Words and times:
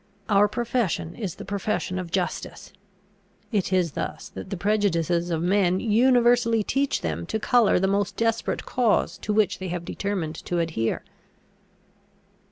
Our 0.29 0.47
profession 0.47 1.13
is 1.13 1.35
the 1.35 1.45
profession 1.45 1.99
of 1.99 2.09
justice." 2.09 2.73
[It 3.51 3.71
is 3.71 3.91
thus 3.91 4.29
that 4.29 4.49
the 4.49 4.57
prejudices 4.57 5.29
of 5.29 5.43
men 5.43 5.79
universally 5.79 6.63
teach 6.63 7.01
them 7.01 7.27
to 7.27 7.39
colour 7.39 7.77
the 7.79 7.85
most 7.87 8.17
desperate 8.17 8.65
cause 8.65 9.19
to 9.19 9.31
which 9.31 9.59
they 9.59 9.67
have 9.67 9.85
determined 9.85 10.33
to 10.45 10.57
adhere. 10.57 11.03